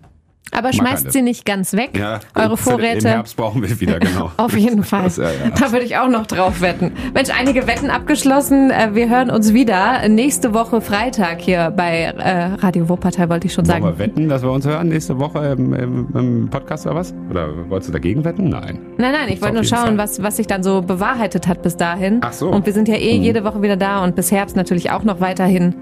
[0.53, 1.99] Aber schmeißt sie nicht ganz weg.
[1.99, 3.09] Ja, Eure Vorräte.
[3.09, 4.31] Im Herbst brauchen wir wieder, genau.
[4.37, 5.05] Auf jeden Fall.
[5.05, 5.51] Das, ja, ja.
[5.59, 6.93] Da würde ich auch noch drauf wetten.
[7.15, 8.71] Mensch, einige Wetten abgeschlossen.
[8.71, 13.53] Äh, wir hören uns wieder nächste Woche Freitag hier bei äh, Radio Wuppertal, wollte ich
[13.53, 13.83] schon sagen.
[13.83, 17.13] Wollen wir wetten, dass wir uns hören nächste Woche im, im, im Podcast oder was?
[17.31, 18.49] Oder wolltest du dagegen wetten?
[18.49, 18.79] Nein.
[18.99, 22.21] Nein, nein, ich wollte nur schauen, was, was sich dann so bewahrheitet hat bis dahin.
[22.23, 22.49] Ach so.
[22.49, 23.23] Und wir sind ja eh hm.
[23.23, 25.75] jede Woche wieder da und bis Herbst natürlich auch noch weiterhin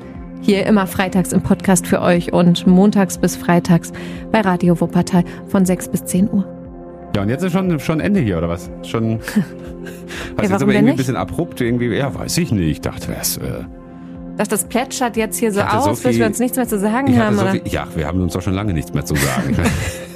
[0.45, 3.93] hier immer freitags im Podcast für euch und montags bis freitags
[4.31, 6.45] bei Radio Wuppertal von 6 bis 10 Uhr.
[7.17, 8.71] Ja, und jetzt ist schon, schon Ende hier, oder was?
[8.83, 9.21] Schon.
[10.37, 12.69] Was ja, jetzt aber irgendwie ein bisschen abrupt, irgendwie, ja, weiß ich nicht.
[12.69, 13.37] Ich dachte, was.
[13.37, 13.65] Äh
[14.37, 16.79] dass das plätschert jetzt hier so aus, so viel, bis wir uns nichts mehr zu
[16.79, 17.37] sagen haben.
[17.37, 19.57] So viel, ja, wir haben uns doch schon lange nichts mehr zu sagen.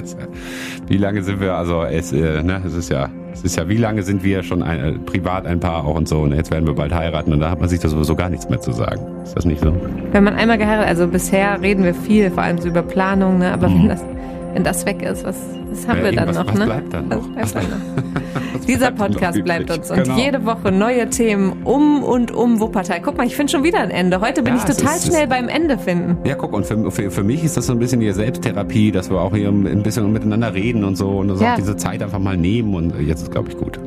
[0.88, 3.76] wie lange sind wir, also es, äh, ne, es ist ja es ist ja, wie
[3.76, 6.20] lange sind wir schon ein, äh, privat ein Paar auch und so.
[6.20, 8.48] Und jetzt werden wir bald heiraten und da hat man sich da sowieso gar nichts
[8.48, 9.00] mehr zu sagen.
[9.22, 9.74] Ist das nicht so?
[10.12, 13.52] Wenn man einmal geheiratet, also bisher reden wir viel, vor allem so über Planung, ne?
[13.52, 13.82] aber mhm.
[13.82, 14.04] wenn, das,
[14.52, 15.36] wenn das weg ist, was,
[15.70, 16.46] was haben ja, wir dann noch?
[16.46, 16.64] Was ne?
[16.66, 17.28] bleibt dann noch?
[17.36, 18.66] Was bleibt noch?
[18.66, 20.16] Dieser Podcast bleibt uns und genau.
[20.16, 23.00] jede Woche neue Themen um und um Wuppertal.
[23.02, 24.20] Guck mal, ich finde schon wieder ein Ende.
[24.20, 26.18] Heute bin ja, ich total ist, schnell beim Ende finden.
[26.24, 29.10] Ja, guck, und für, für, für, mich ist das so ein bisschen die Selbsttherapie, dass
[29.10, 31.52] wir auch hier ein bisschen miteinander reden und so und uns ja.
[31.52, 33.80] auch diese Zeit einfach mal nehmen und jetzt ist, glaube ich, gut.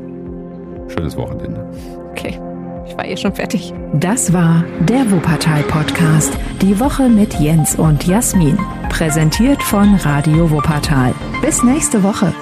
[0.88, 1.66] Schönes Wochenende.
[2.10, 2.38] Okay.
[2.86, 3.72] Ich war eh schon fertig.
[3.94, 6.32] Das war der Wuppertal Podcast.
[6.62, 8.58] Die Woche mit Jens und Jasmin.
[8.88, 11.12] Präsentiert von Radio Wuppertal.
[11.42, 12.32] Bis nächste Woche.